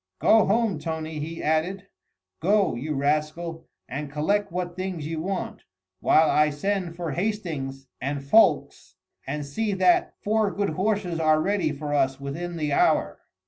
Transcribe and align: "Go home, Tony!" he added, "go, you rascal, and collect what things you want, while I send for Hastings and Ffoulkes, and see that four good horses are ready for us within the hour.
"Go 0.17 0.47
home, 0.47 0.79
Tony!" 0.79 1.19
he 1.19 1.43
added, 1.43 1.87
"go, 2.39 2.73
you 2.73 2.95
rascal, 2.95 3.67
and 3.87 4.11
collect 4.11 4.51
what 4.51 4.75
things 4.75 5.05
you 5.05 5.21
want, 5.21 5.61
while 5.99 6.27
I 6.27 6.49
send 6.49 6.95
for 6.95 7.11
Hastings 7.11 7.87
and 8.01 8.23
Ffoulkes, 8.23 8.95
and 9.27 9.45
see 9.45 9.73
that 9.73 10.15
four 10.23 10.49
good 10.49 10.69
horses 10.71 11.19
are 11.19 11.39
ready 11.39 11.71
for 11.71 11.93
us 11.93 12.19
within 12.19 12.57
the 12.57 12.73
hour. 12.73 13.19